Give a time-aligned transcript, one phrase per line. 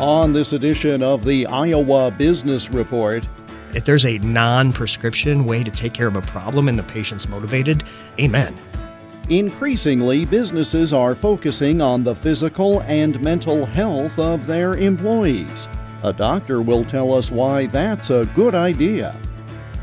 [0.00, 3.24] On this edition of the Iowa Business Report,
[3.74, 7.28] if there's a non prescription way to take care of a problem and the patient's
[7.28, 7.84] motivated,
[8.18, 8.56] amen.
[9.28, 15.68] Increasingly, businesses are focusing on the physical and mental health of their employees.
[16.02, 19.16] A doctor will tell us why that's a good idea.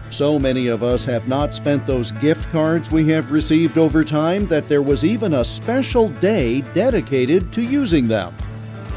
[0.09, 4.45] So many of us have not spent those gift cards we have received over time
[4.47, 8.35] that there was even a special day dedicated to using them.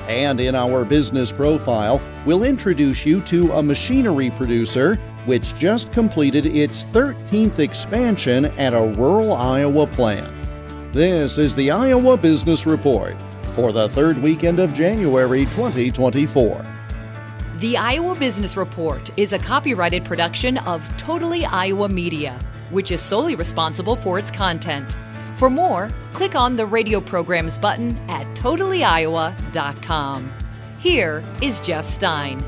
[0.08, 6.44] And in our business profile, we'll introduce you to a machinery producer which just completed
[6.44, 10.30] its 13th expansion at a rural Iowa plant.
[10.92, 13.16] This is the Iowa Business Report
[13.54, 16.64] for the third weekend of January 2024.
[17.58, 22.38] The Iowa Business Report is a copyrighted production of Totally Iowa Media,
[22.70, 24.96] which is solely responsible for its content.
[25.34, 30.32] For more, click on the radio programs button at totallyiowa.com.
[30.78, 32.42] Here is Jeff Stein.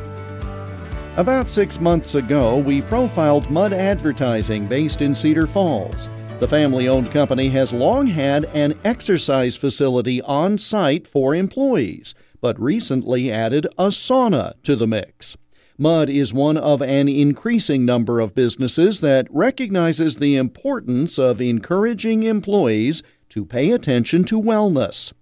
[1.16, 6.08] About six months ago, we profiled Mud Advertising based in Cedar Falls.
[6.38, 12.60] The family owned company has long had an exercise facility on site for employees, but
[12.60, 15.36] recently added a sauna to the mix.
[15.78, 22.22] Mud is one of an increasing number of businesses that recognizes the importance of encouraging
[22.22, 25.12] employees to pay attention to wellness.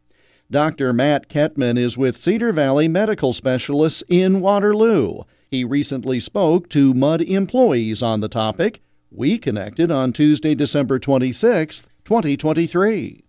[0.49, 0.93] Dr.
[0.93, 5.23] Matt Kettman is with Cedar Valley Medical Specialists in Waterloo.
[5.51, 8.81] He recently spoke to Mud employees on the topic.
[9.11, 13.24] We connected on Tuesday, December 26, 2023.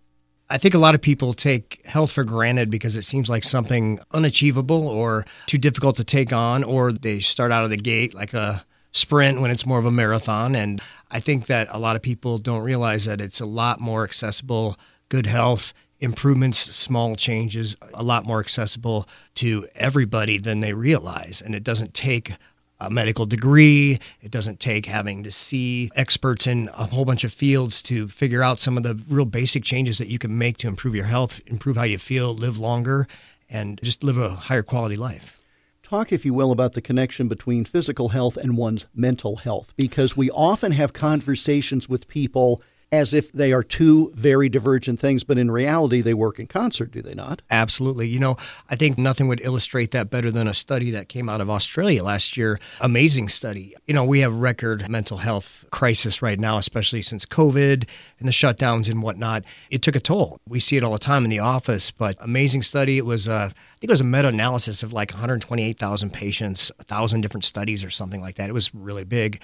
[0.48, 3.98] I think a lot of people take health for granted because it seems like something
[4.12, 8.32] unachievable or too difficult to take on, or they start out of the gate like
[8.32, 10.54] a sprint when it's more of a marathon.
[10.54, 10.80] And
[11.10, 14.78] I think that a lot of people don't realize that it's a lot more accessible.
[15.08, 21.42] Good health, improvements, small changes, a lot more accessible to everybody than they realize.
[21.42, 22.32] And it doesn't take
[22.78, 23.98] a medical degree.
[24.20, 28.42] It doesn't take having to see experts in a whole bunch of fields to figure
[28.42, 31.40] out some of the real basic changes that you can make to improve your health,
[31.46, 33.08] improve how you feel, live longer,
[33.48, 35.40] and just live a higher quality life.
[35.82, 40.16] Talk, if you will, about the connection between physical health and one's mental health, because
[40.16, 42.60] we often have conversations with people
[42.92, 46.92] as if they are two very divergent things, but in reality, they work in concert,
[46.92, 47.42] do they not?
[47.50, 48.08] Absolutely.
[48.08, 48.36] You know,
[48.70, 52.04] I think nothing would illustrate that better than a study that came out of Australia
[52.04, 52.60] last year.
[52.80, 53.74] Amazing study.
[53.86, 57.88] You know, we have record mental health crisis right now, especially since COVID
[58.20, 59.44] and the shutdowns and whatnot.
[59.68, 60.38] It took a toll.
[60.48, 62.98] We see it all the time in the office, but amazing study.
[62.98, 66.84] It was, uh, I think it was a meta analysis of like 128,000 patients, a
[66.84, 68.48] thousand different studies or something like that.
[68.48, 69.42] It was really big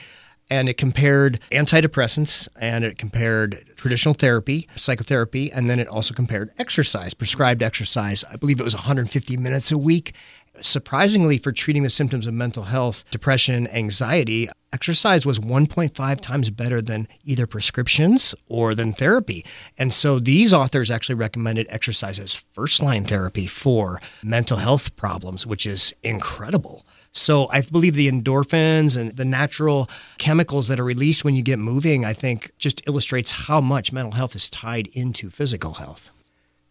[0.51, 6.51] and it compared antidepressants and it compared traditional therapy, psychotherapy, and then it also compared
[6.59, 8.25] exercise, prescribed exercise.
[8.31, 10.15] I believe it was 150 minutes a week.
[10.61, 16.83] Surprisingly, for treating the symptoms of mental health, depression, anxiety, exercise was 1.5 times better
[16.83, 19.45] than either prescriptions or than therapy.
[19.79, 25.47] And so these authors actually recommended exercise as first line therapy for mental health problems,
[25.47, 26.85] which is incredible.
[27.13, 31.59] So I believe the endorphins and the natural chemicals that are released when you get
[31.59, 36.11] moving, I think just illustrates how much mental health is tied into physical health.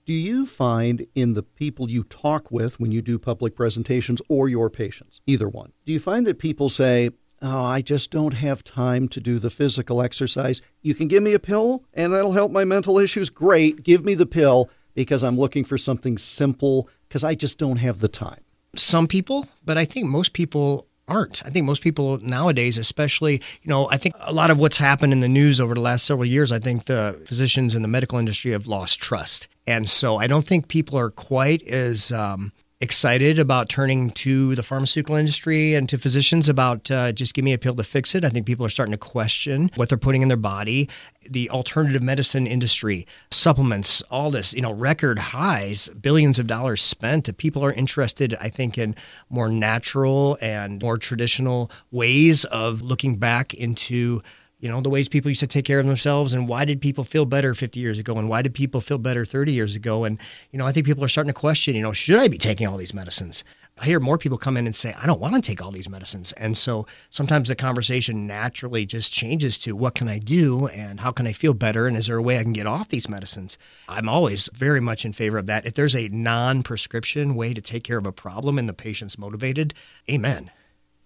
[0.06, 4.50] Do you find in the people you talk with when you do public presentations or
[4.50, 7.12] your patients, either one, do you find that people say,
[7.44, 10.62] Oh, I just don't have time to do the physical exercise.
[10.84, 13.32] You can give me a pill and that'll help my mental issues.
[13.32, 13.84] Great.
[13.84, 17.98] Give me the pill because I'm looking for something simple because I just don't have
[17.98, 18.42] the time
[18.76, 21.46] some people, but I think most people aren't.
[21.46, 25.12] I think most people nowadays, especially, you know, I think a lot of what's happened
[25.12, 28.18] in the news over the last several years, I think the physicians in the medical
[28.18, 29.48] industry have lost trust.
[29.68, 34.64] And so I don't think people are quite as um, excited about turning to the
[34.64, 38.26] pharmaceutical industry and to physicians about uh, just give me a pill to fix it.
[38.26, 40.90] I think people are starting to question what they're putting in their body.
[41.30, 47.38] The alternative medicine industry, supplements, all this, you know, record highs, billions of dollars spent.
[47.38, 48.96] People are interested, I think, in
[49.30, 54.24] more natural and more traditional ways of looking back into
[54.62, 57.04] you know, the ways people used to take care of themselves and why did people
[57.04, 60.04] feel better 50 years ago and why did people feel better 30 years ago?
[60.04, 60.20] And,
[60.52, 62.68] you know, I think people are starting to question, you know, should I be taking
[62.68, 63.44] all these medicines?
[63.80, 65.90] I hear more people come in and say, I don't want to take all these
[65.90, 66.32] medicines.
[66.34, 71.12] And so sometimes the conversation naturally just changes to what can I do and how
[71.12, 71.88] can I feel better?
[71.88, 73.58] And is there a way I can get off these medicines?
[73.90, 75.66] I'm always very much in favor of that.
[75.66, 79.18] If there's a non prescription way to take care of a problem and the patient's
[79.18, 79.74] motivated,
[80.08, 80.52] amen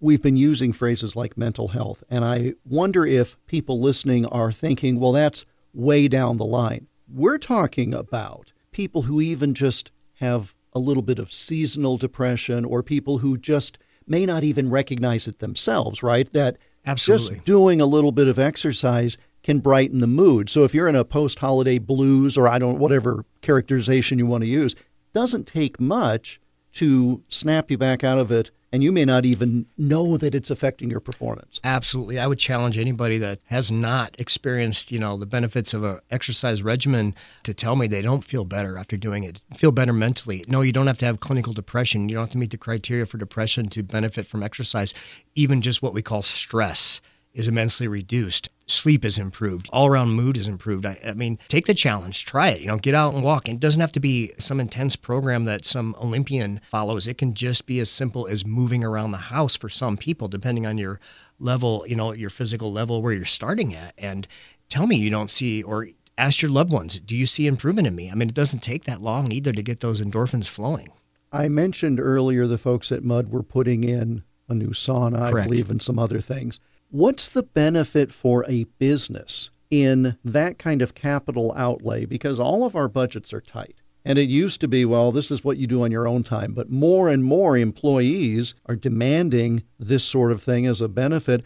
[0.06, 2.04] we've been using phrases like mental health.
[2.10, 6.88] And I wonder if people listening are thinking, well, that's way down the line.
[7.12, 12.84] We're talking about people who even just have a little bit of seasonal depression or
[12.84, 16.31] people who just may not even recognize it themselves, right?
[16.34, 17.38] That Absolutely.
[17.38, 20.51] just doing a little bit of exercise can brighten the mood.
[20.51, 24.50] So if you're in a post-holiday blues or I don't whatever characterization you want to
[24.50, 24.75] use,
[25.13, 26.40] doesn't take much
[26.74, 30.51] to snap you back out of it and you may not even know that it's
[30.51, 31.62] affecting your performance.
[31.63, 32.19] Absolutely.
[32.19, 36.62] I would challenge anybody that has not experienced, you know, the benefits of a exercise
[36.62, 39.42] regimen to tell me they don't feel better after doing it.
[39.56, 40.44] Feel better mentally.
[40.50, 42.10] No, you don't have to have clinical depression.
[42.10, 44.94] You don't have to meet the criteria for depression to benefit from exercise.
[45.36, 47.00] Even just what we call stress
[47.33, 48.50] is immensely reduced.
[48.68, 49.70] Sleep is improved.
[49.72, 50.86] All around mood is improved.
[50.86, 52.62] I, I, mean, take the challenge, try it.
[52.62, 53.48] You know, get out and walk.
[53.48, 57.08] It doesn't have to be some intense program that some Olympian follows.
[57.08, 60.66] It can just be as simple as moving around the house for some people, depending
[60.66, 61.00] on your
[61.40, 63.94] level, you know, your physical level where you're starting at.
[63.98, 64.28] And
[64.70, 67.96] tell me you don't see or ask your loved ones, do you see improvement in
[67.96, 68.10] me?
[68.10, 70.90] I mean, it doesn't take that long either to get those endorphins flowing.
[71.32, 75.48] I mentioned earlier the folks at Mud were putting in a new sauna, Correct.
[75.48, 76.60] I believe, and some other things.
[76.96, 82.06] What's the benefit for a business in that kind of capital outlay?
[82.06, 83.76] Because all of our budgets are tight.
[84.06, 86.54] And it used to be, well, this is what you do on your own time.
[86.54, 91.44] But more and more employees are demanding this sort of thing as a benefit,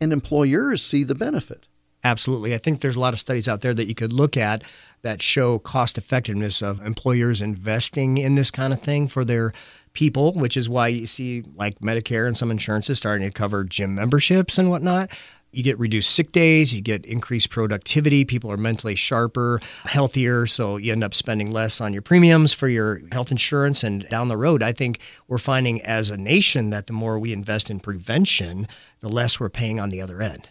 [0.00, 1.66] and employers see the benefit.
[2.04, 2.54] Absolutely.
[2.54, 4.62] I think there's a lot of studies out there that you could look at
[5.02, 9.52] that show cost effectiveness of employers investing in this kind of thing for their
[9.92, 13.94] people, which is why you see like Medicare and some insurances starting to cover gym
[13.94, 15.10] memberships and whatnot.
[15.54, 20.78] You get reduced sick days, you get increased productivity, people are mentally sharper, healthier, so
[20.78, 23.84] you end up spending less on your premiums for your health insurance.
[23.84, 24.98] And down the road, I think
[25.28, 28.66] we're finding as a nation that the more we invest in prevention,
[29.00, 30.48] the less we're paying on the other end.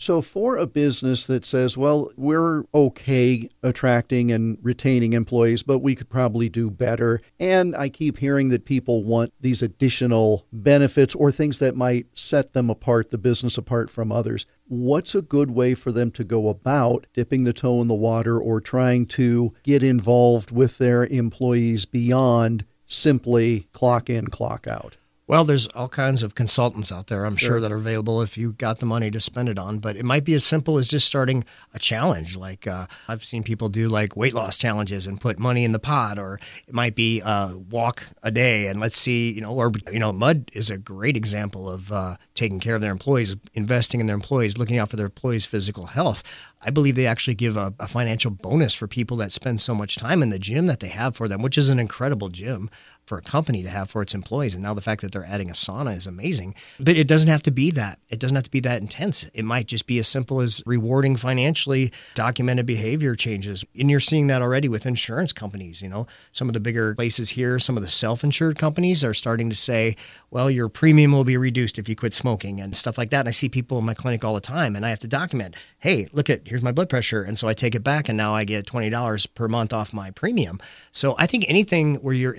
[0.00, 5.96] So, for a business that says, well, we're okay attracting and retaining employees, but we
[5.96, 7.20] could probably do better.
[7.40, 12.52] And I keep hearing that people want these additional benefits or things that might set
[12.52, 14.46] them apart, the business apart from others.
[14.68, 18.40] What's a good way for them to go about dipping the toe in the water
[18.40, 24.96] or trying to get involved with their employees beyond simply clock in, clock out?
[25.28, 27.48] Well, there's all kinds of consultants out there, I'm sure.
[27.48, 29.78] sure, that are available if you got the money to spend it on.
[29.78, 31.44] But it might be as simple as just starting
[31.74, 32.34] a challenge.
[32.34, 35.78] Like uh, I've seen people do like weight loss challenges and put money in the
[35.78, 39.70] pot, or it might be uh, walk a day and let's see, you know, or
[39.92, 44.00] you know, Mud is a great example of uh, taking care of their employees, investing
[44.00, 46.22] in their employees, looking out for their employees' physical health.
[46.62, 49.96] I believe they actually give a, a, financial bonus for people that spend so much
[49.96, 52.68] time in the gym that they have for them, which is an incredible gym
[53.08, 54.54] for a company to have for its employees.
[54.54, 56.54] And now the fact that they're adding a sauna is amazing.
[56.78, 57.98] But it doesn't have to be that.
[58.08, 59.24] It doesn't have to be that intense.
[59.34, 63.64] It might just be as simple as rewarding financially documented behavior changes.
[63.78, 65.80] And you're seeing that already with insurance companies.
[65.82, 69.14] You know, some of the bigger places here, some of the self insured companies are
[69.14, 69.96] starting to say,
[70.30, 73.20] well, your premium will be reduced if you quit smoking and stuff like that.
[73.20, 75.54] And I see people in my clinic all the time and I have to document,
[75.78, 77.22] hey, look at here's my blood pressure.
[77.22, 80.10] And so I take it back and now I get $20 per month off my
[80.10, 80.60] premium.
[80.92, 82.34] So I think anything where you're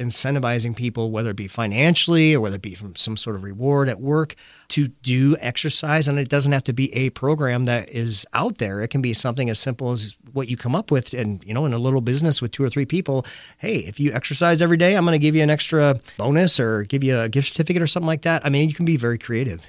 [0.59, 3.89] incentivizing people, whether it be financially or whether it be from some sort of reward
[3.89, 4.35] at work,
[4.69, 6.07] to do exercise.
[6.07, 8.81] And it doesn't have to be a program that is out there.
[8.81, 11.13] It can be something as simple as what you come up with.
[11.13, 13.25] And, you know, in a little business with two or three people,
[13.57, 16.83] hey, if you exercise every day, I'm going to give you an extra bonus or
[16.83, 18.45] give you a gift certificate or something like that.
[18.45, 19.67] I mean, you can be very creative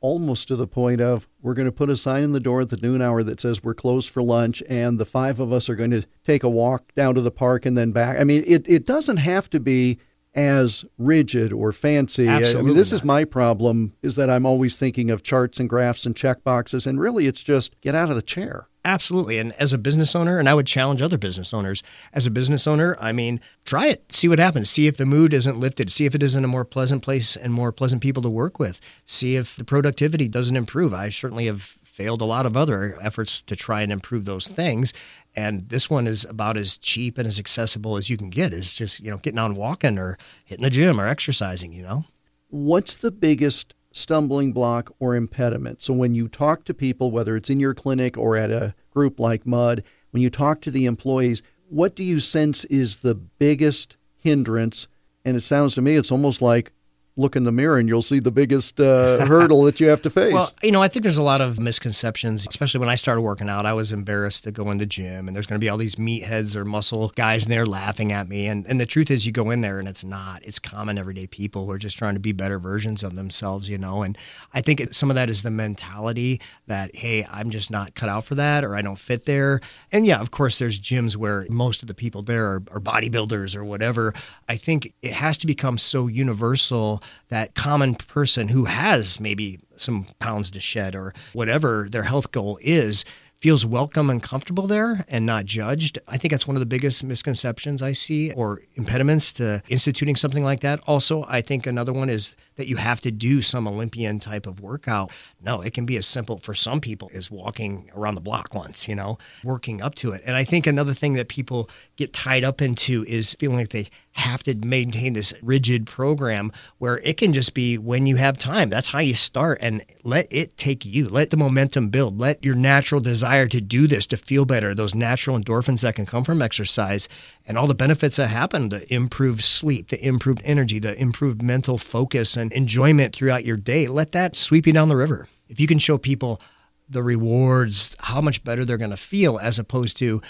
[0.00, 2.68] almost to the point of we're going to put a sign in the door at
[2.68, 5.74] the noon hour that says we're closed for lunch and the five of us are
[5.74, 8.18] going to take a walk down to the park and then back.
[8.20, 9.98] I mean, it, it doesn't have to be
[10.36, 12.28] as rigid or fancy.
[12.28, 12.96] Absolutely I mean, this not.
[12.96, 16.86] is my problem is that I'm always thinking of charts and graphs and check boxes
[16.86, 18.68] and really it's just get out of the chair.
[18.84, 19.38] Absolutely.
[19.38, 22.68] And as a business owner, and I would challenge other business owners, as a business
[22.68, 26.06] owner, I mean, try it, see what happens, see if the mood isn't lifted, see
[26.06, 29.34] if it isn't a more pleasant place and more pleasant people to work with, see
[29.34, 30.94] if the productivity doesn't improve.
[30.94, 34.92] I certainly have failed a lot of other efforts to try and improve those things.
[35.36, 38.54] And this one is about as cheap and as accessible as you can get.
[38.54, 42.06] Is just, you know, getting on walking or hitting the gym or exercising, you know?
[42.48, 45.82] What's the biggest stumbling block or impediment.
[45.82, 49.18] So when you talk to people, whether it's in your clinic or at a group
[49.18, 53.96] like MUD, when you talk to the employees, what do you sense is the biggest
[54.18, 54.86] hindrance?
[55.24, 56.72] And it sounds to me it's almost like
[57.16, 60.10] look in the mirror and you'll see the biggest uh, hurdle that you have to
[60.10, 60.34] face.
[60.34, 63.48] Well, you know, I think there's a lot of misconceptions, especially when I started working
[63.48, 63.64] out.
[63.64, 65.96] I was embarrassed to go in the gym, and there's going to be all these
[65.96, 68.46] meatheads or muscle guys in there laughing at me.
[68.46, 70.44] And, and the truth is, you go in there and it's not.
[70.44, 73.78] It's common everyday people who are just trying to be better versions of themselves, you
[73.78, 74.02] know.
[74.02, 74.18] And
[74.52, 78.08] I think it, some of that is the mentality that, hey, I'm just not cut
[78.08, 79.60] out for that or I don't fit there.
[79.90, 83.56] And yeah, of course, there's gyms where most of the people there are, are bodybuilders
[83.56, 84.12] or whatever.
[84.48, 90.06] I think it has to become so universal that common person who has maybe some
[90.18, 93.04] pounds to shed or whatever their health goal is
[93.38, 95.98] feels welcome and comfortable there and not judged.
[96.08, 100.42] I think that's one of the biggest misconceptions I see or impediments to instituting something
[100.42, 100.80] like that.
[100.86, 104.60] Also, I think another one is that you have to do some Olympian type of
[104.60, 105.12] workout.
[105.42, 108.88] No, it can be as simple for some people as walking around the block once,
[108.88, 110.22] you know, working up to it.
[110.24, 113.88] And I think another thing that people get tied up into is feeling like they
[114.16, 118.70] have to maintain this rigid program where it can just be when you have time.
[118.70, 121.08] That's how you start and let it take you.
[121.08, 122.18] Let the momentum build.
[122.18, 126.06] Let your natural desire to do this, to feel better, those natural endorphins that can
[126.06, 127.08] come from exercise
[127.46, 131.78] and all the benefits that happen the improved sleep, the improved energy, the improved mental
[131.78, 133.86] focus and enjoyment throughout your day.
[133.86, 135.28] Let that sweep you down the river.
[135.48, 136.40] If you can show people
[136.88, 140.22] the rewards, how much better they're going to feel, as opposed to,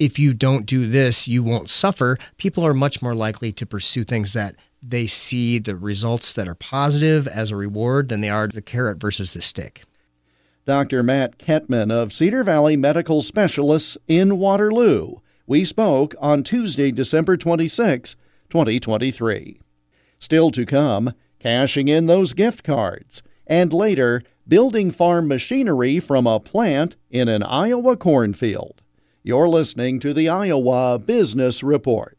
[0.00, 4.02] if you don't do this, you won't suffer, people are much more likely to pursue
[4.02, 8.48] things that they see the results that are positive as a reward than they are
[8.48, 9.84] the carrot versus the stick.
[10.64, 11.02] Dr.
[11.02, 15.16] Matt Kettman of Cedar Valley Medical Specialists in Waterloo.
[15.46, 18.16] We spoke on Tuesday, December 26,
[18.48, 19.60] 2023.
[20.18, 26.40] Still to come, cashing in those gift cards, and later, building farm machinery from a
[26.40, 28.79] plant in an Iowa cornfield.
[29.22, 32.16] You're listening to the Iowa Business Report.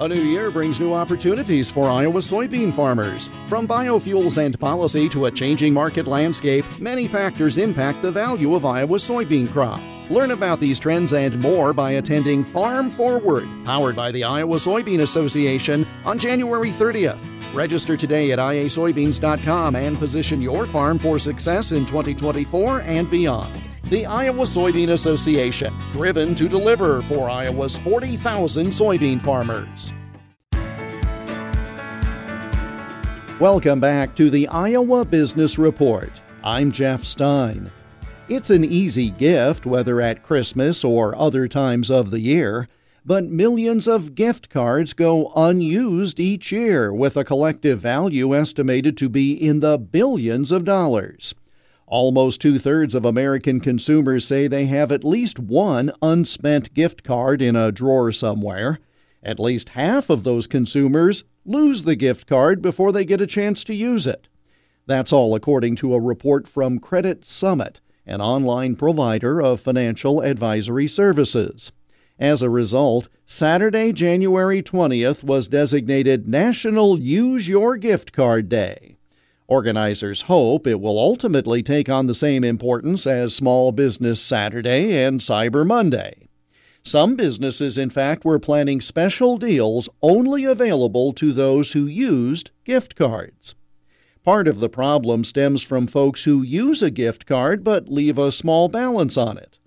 [0.00, 3.28] A new year brings new opportunities for Iowa soybean farmers.
[3.46, 8.66] From biofuels and policy to a changing market landscape, many factors impact the value of
[8.66, 9.80] Iowa's soybean crop.
[10.10, 15.00] Learn about these trends and more by attending Farm Forward, powered by the Iowa Soybean
[15.00, 17.24] Association, on January 30th.
[17.54, 24.06] Register today at iasoybeans.com and position your farm for success in 2024 and beyond the
[24.06, 29.92] Iowa Soybean Association, driven to deliver for Iowa's 40,000 soybean farmers.
[33.40, 36.12] Welcome back to the Iowa Business Report.
[36.44, 37.68] I'm Jeff Stein.
[38.28, 42.68] It's an easy gift, whether at Christmas or other times of the year,
[43.04, 49.08] but millions of gift cards go unused each year, with a collective value estimated to
[49.08, 51.34] be in the billions of dollars.
[51.90, 57.42] Almost two thirds of American consumers say they have at least one unspent gift card
[57.42, 58.78] in a drawer somewhere.
[59.24, 63.64] At least half of those consumers lose the gift card before they get a chance
[63.64, 64.28] to use it.
[64.86, 70.86] That's all according to a report from Credit Summit, an online provider of financial advisory
[70.86, 71.72] services.
[72.20, 78.96] As a result, Saturday, January 20th was designated National Use Your Gift Card Day.
[79.50, 85.18] Organizers hope it will ultimately take on the same importance as Small Business Saturday and
[85.18, 86.28] Cyber Monday.
[86.84, 92.94] Some businesses, in fact, were planning special deals only available to those who used gift
[92.94, 93.56] cards.
[94.22, 98.30] Part of the problem stems from folks who use a gift card but leave a
[98.30, 99.58] small balance on it.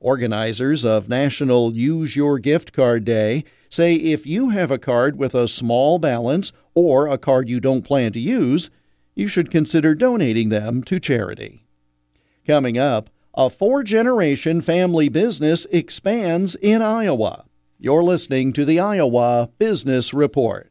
[0.00, 5.34] Organizers of National Use Your Gift Card Day say if you have a card with
[5.34, 8.68] a small balance or a card you don't plan to use,
[9.14, 11.66] you should consider donating them to charity.
[12.46, 17.44] Coming up, a four generation family business expands in Iowa.
[17.78, 20.70] You're listening to the Iowa Business Report.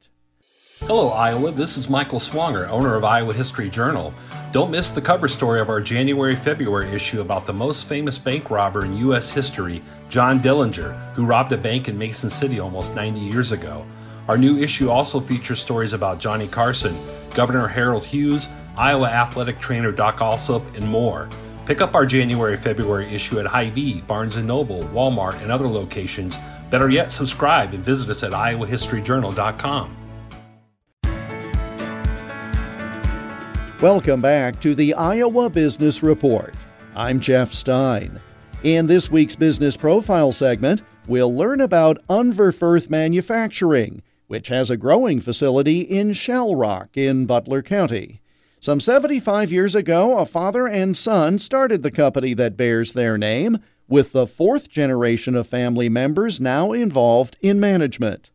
[0.81, 1.51] Hello, Iowa.
[1.51, 4.13] This is Michael Swanger, owner of Iowa History Journal.
[4.51, 8.49] Don't miss the cover story of our January February issue about the most famous bank
[8.49, 9.29] robber in U.S.
[9.29, 13.85] history, John Dillinger, who robbed a bank in Mason City almost 90 years ago.
[14.27, 16.97] Our new issue also features stories about Johnny Carson,
[17.33, 21.29] Governor Harold Hughes, Iowa athletic trainer Doc Alsop, and more.
[21.65, 26.37] Pick up our January February issue at Hy-Vee, Barnes & Noble, Walmart, and other locations.
[26.69, 29.95] Better yet, subscribe and visit us at iowahistoryjournal.com.
[33.81, 36.53] Welcome back to the Iowa Business Report.
[36.95, 38.19] I'm Jeff Stein.
[38.63, 45.19] In this week's Business Profile segment, we'll learn about Unverferth Manufacturing, which has a growing
[45.19, 48.21] facility in Shell Rock in Butler County.
[48.61, 53.57] Some 75 years ago, a father and son started the company that bears their name,
[53.87, 58.29] with the fourth generation of family members now involved in management.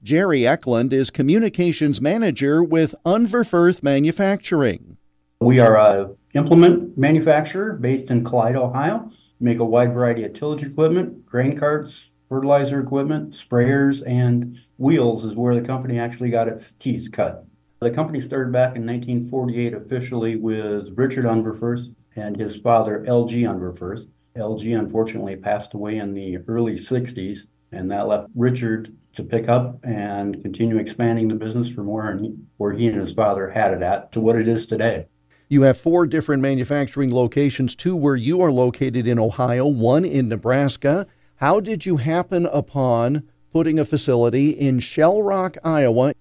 [0.00, 4.96] Jerry Ecklund is communications manager with Unverferth Manufacturing.
[5.40, 9.10] We are a implement manufacturer based in Clyde, Ohio.
[9.40, 15.24] We make a wide variety of tillage equipment, grain carts, fertilizer equipment, sprayers, and wheels
[15.24, 17.46] is where the company actually got its teeth cut.
[17.80, 23.42] The company started back in 1948 officially with Richard Unverferth and his father, L.G.
[23.42, 24.08] Unverferth.
[24.34, 24.72] L.G.
[24.72, 27.38] unfortunately passed away in the early 60s,
[27.70, 32.34] and that left Richard to pick up and continue expanding the business from where he,
[32.56, 35.06] where he and his father had it at to what it is today.
[35.48, 40.28] You have four different manufacturing locations, two where you are located in Ohio, one in
[40.28, 41.06] Nebraska.
[41.36, 46.14] How did you happen upon putting a facility in Shell Rock, Iowa?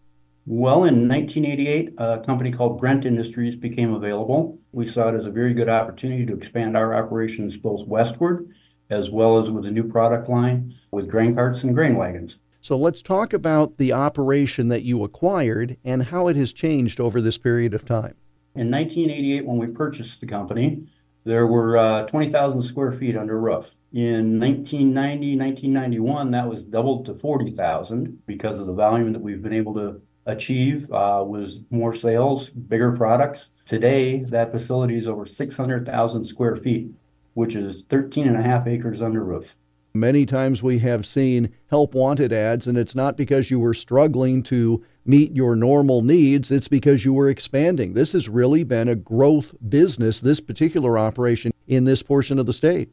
[0.46, 4.60] Well, in 1988, a company called Brent Industries became available.
[4.72, 8.50] We saw it as a very good opportunity to expand our operations both westward
[8.90, 12.38] as well as with a new product line with grain carts and grain wagons.
[12.60, 17.22] So let's talk about the operation that you acquired and how it has changed over
[17.22, 18.16] this period of time.
[18.54, 20.88] In 1988, when we purchased the company,
[21.24, 23.74] there were uh, 20,000 square feet under roof.
[23.94, 29.52] In 1990, 1991, that was doubled to 40,000 because of the volume that we've been
[29.52, 33.48] able to achieve uh, with more sales, bigger products.
[33.66, 36.92] Today, that facility is over 600,000 square feet,
[37.34, 39.58] which is 13 and a half acres under roof.
[39.94, 44.42] Many times we have seen help wanted ads, and it's not because you were struggling
[44.44, 47.94] to meet your normal needs, it's because you were expanding.
[47.94, 52.54] This has really been a growth business, this particular operation in this portion of the
[52.54, 52.90] state.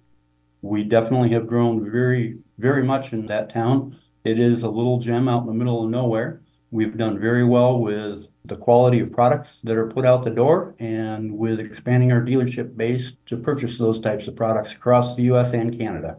[0.62, 3.98] We definitely have grown very, very much in that town.
[4.24, 6.40] It is a little gem out in the middle of nowhere.
[6.70, 10.74] We've done very well with the quality of products that are put out the door
[10.78, 15.52] and with expanding our dealership base to purchase those types of products across the U.S.
[15.54, 16.18] and Canada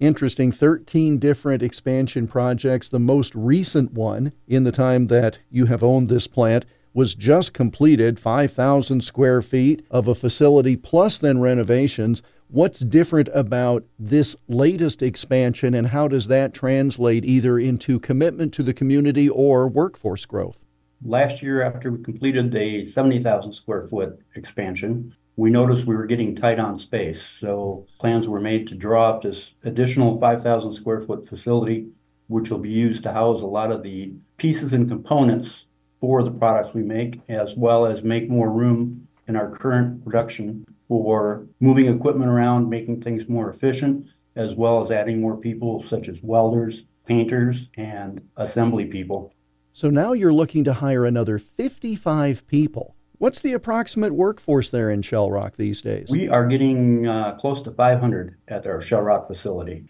[0.00, 2.88] interesting 13 different expansion projects.
[2.88, 6.64] The most recent one in the time that you have owned this plant
[6.94, 12.22] was just completed 5,000 square feet of a facility plus then renovations.
[12.50, 18.62] What's different about this latest expansion and how does that translate either into commitment to
[18.62, 20.64] the community or workforce growth?
[21.04, 26.34] Last year, after we completed a 70,000 square foot expansion, we noticed we were getting
[26.34, 27.22] tight on space.
[27.22, 31.88] So plans were made to draw up this additional 5,000 square foot facility,
[32.28, 35.66] which will be used to house a lot of the pieces and components
[36.00, 40.64] for the products we make, as well as make more room in our current production
[40.88, 46.08] for moving equipment around, making things more efficient, as well as adding more people such
[46.08, 49.32] as welders, painters, and assembly people.
[49.72, 52.96] So now you're looking to hire another 55 people.
[53.18, 56.08] What's the approximate workforce there in Shell Rock these days?
[56.10, 59.84] We are getting uh, close to 500 at our Shell Rock facility.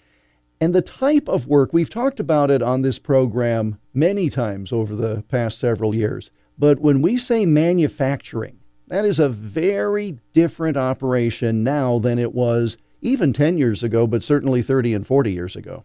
[0.61, 4.97] And the type of work, we've talked about it on this program many times over
[4.97, 6.31] the past several years.
[6.59, 8.59] But when we say manufacturing,
[8.89, 14.25] that is a very different operation now than it was even 10 years ago, but
[14.25, 15.85] certainly 30 and 40 years ago.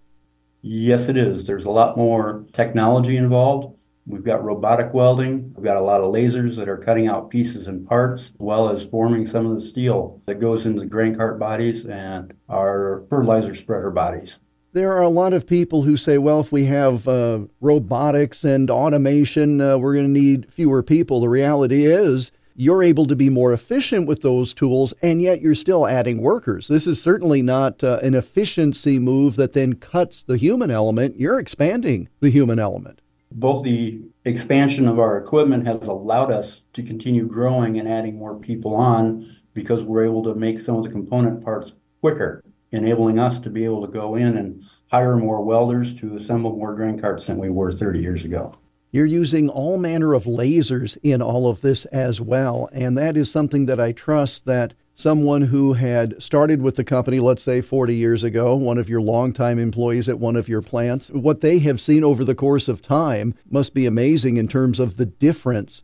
[0.61, 1.45] Yes, it is.
[1.45, 3.75] There's a lot more technology involved.
[4.05, 5.53] We've got robotic welding.
[5.53, 8.69] We've got a lot of lasers that are cutting out pieces and parts, as well
[8.69, 13.05] as forming some of the steel that goes into the grain cart bodies and our
[13.09, 14.37] fertilizer spreader bodies.
[14.73, 18.69] There are a lot of people who say, well, if we have uh, robotics and
[18.71, 21.21] automation, uh, we're going to need fewer people.
[21.21, 25.55] The reality is, you're able to be more efficient with those tools, and yet you're
[25.55, 26.67] still adding workers.
[26.67, 31.19] This is certainly not uh, an efficiency move that then cuts the human element.
[31.19, 32.99] You're expanding the human element
[33.35, 38.35] both the expansion of our equipment has allowed us to continue growing and adding more
[38.35, 43.39] people on because we're able to make some of the component parts quicker, enabling us
[43.39, 47.25] to be able to go in and hire more welders to assemble more grain carts
[47.25, 48.53] than we were 30 years ago.
[48.93, 53.31] You're using all manner of lasers in all of this as well, and that is
[53.31, 57.95] something that I trust that someone who had started with the company, let's say 40
[57.95, 61.81] years ago, one of your longtime employees at one of your plants, what they have
[61.81, 65.81] seen over the course of time must be amazing in terms of the difference.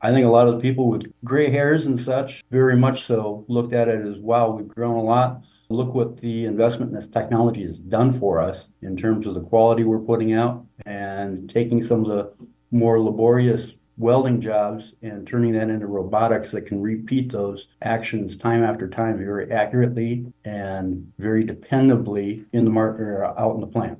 [0.00, 3.72] I think a lot of people with gray hairs and such very much so looked
[3.72, 5.42] at it as wow, we've grown a lot.
[5.72, 9.40] Look what the investment in this technology has done for us in terms of the
[9.40, 12.32] quality we're putting out and taking some of the
[12.70, 18.62] more laborious welding jobs and turning that into robotics that can repeat those actions time
[18.62, 23.98] after time very accurately and very dependably in the market or out in the plant.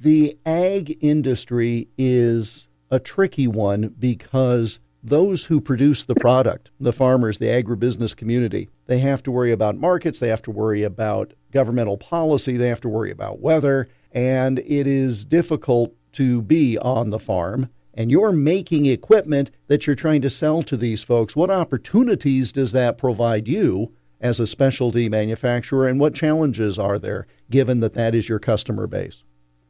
[0.00, 7.38] The ag industry is a tricky one because those who produce the product, the farmers,
[7.38, 11.98] the agribusiness community, they have to worry about markets, they have to worry about governmental
[11.98, 17.18] policy, they have to worry about weather, and it is difficult to be on the
[17.18, 21.36] farm and you're making equipment that you're trying to sell to these folks.
[21.36, 27.26] What opportunities does that provide you as a specialty manufacturer, and what challenges are there
[27.50, 29.24] given that that is your customer base?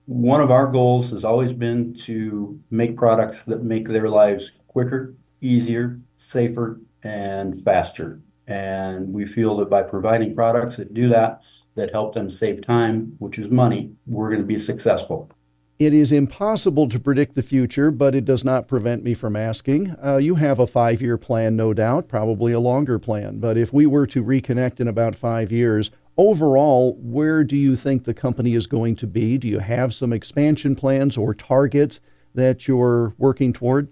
[0.06, 5.14] One of our goals has always been to make products that make their lives quicker,
[5.42, 8.20] easier, safer, and faster.
[8.46, 11.42] And we feel that by providing products that do that,
[11.74, 15.30] that help them save time, which is money, we're going to be successful.
[15.78, 19.96] It is impossible to predict the future, but it does not prevent me from asking.
[20.04, 23.40] Uh, you have a five year plan, no doubt, probably a longer plan.
[23.40, 28.04] But if we were to reconnect in about five years, overall, where do you think
[28.04, 29.38] the company is going to be?
[29.38, 32.00] Do you have some expansion plans or targets
[32.34, 33.88] that you're working toward?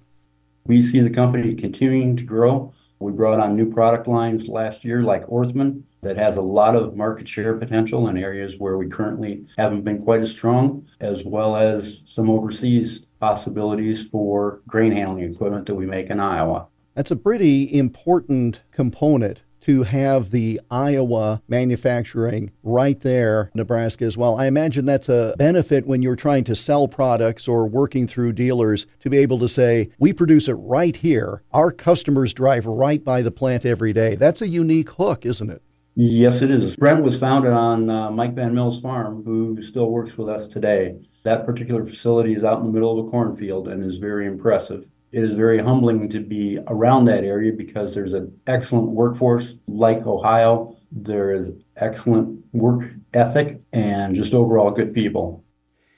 [0.71, 2.73] We see the company continuing to grow.
[3.01, 6.97] We brought on new product lines last year, like Orthman, that has a lot of
[6.97, 11.57] market share potential in areas where we currently haven't been quite as strong, as well
[11.57, 16.69] as some overseas possibilities for grain handling equipment that we make in Iowa.
[16.95, 24.37] That's a pretty important component to have the Iowa manufacturing right there, Nebraska as well.
[24.37, 28.87] I imagine that's a benefit when you're trying to sell products or working through dealers
[29.01, 31.43] to be able to say, we produce it right here.
[31.53, 34.15] Our customers drive right by the plant every day.
[34.15, 35.63] That's a unique hook, isn't it?
[35.97, 36.77] Yes, it is.
[36.77, 40.95] Brent was founded on uh, Mike Van Mill's farm, who still works with us today.
[41.25, 44.87] That particular facility is out in the middle of a cornfield and is very impressive
[45.13, 50.07] it is very humbling to be around that area because there's an excellent workforce like
[50.07, 50.77] Ohio.
[50.93, 55.45] There is excellent work ethic and just overall good people.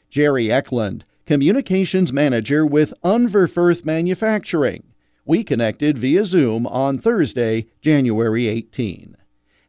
[0.09, 4.85] Jerry Ecklund, Communications Manager with Unverferth Manufacturing.
[5.25, 9.16] We connected via Zoom on Thursday, January 18.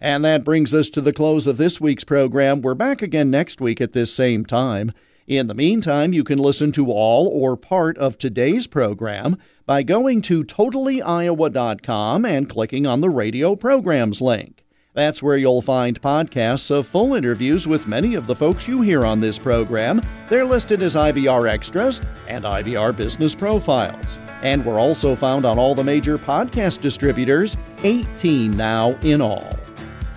[0.02, 2.62] And that brings us to the close of this week's program.
[2.62, 4.92] We're back again next week at this same time.
[5.28, 10.22] In the meantime, you can listen to all or part of today's program by going
[10.24, 14.66] to totallyiowa.com and clicking on the radio programs link.
[14.94, 19.06] That's where you'll find podcasts of full interviews with many of the folks you hear
[19.06, 20.02] on this program.
[20.28, 24.20] They're listed as IBR Extras and IBR Business Profiles.
[24.44, 29.63] And we're also found on all the major podcast distributors, 18 now in all.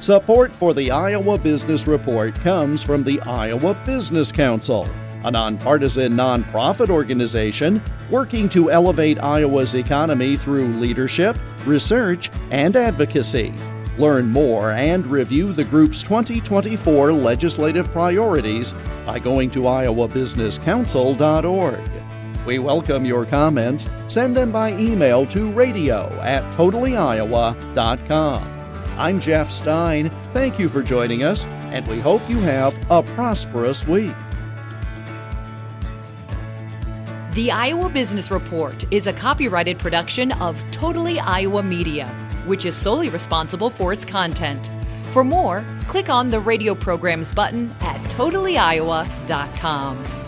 [0.00, 4.86] Support for the Iowa Business Report comes from the Iowa Business Council,
[5.24, 7.80] a nonpartisan nonprofit organization
[8.10, 13.54] working to elevate Iowa's economy through leadership, research, and advocacy.
[13.96, 18.74] Learn more and review the group's 2024 legislative priorities
[19.06, 21.90] by going to iowabusinesscouncil.org.
[22.46, 23.88] We welcome your comments.
[24.08, 28.55] Send them by email to radio at totallyiowa.com.
[28.98, 30.10] I'm Jeff Stein.
[30.32, 34.14] Thank you for joining us, and we hope you have a prosperous week.
[37.32, 42.06] The Iowa Business Report is a copyrighted production of Totally Iowa Media,
[42.46, 44.70] which is solely responsible for its content.
[45.02, 50.25] For more, click on the radio programs button at totallyiowa.com.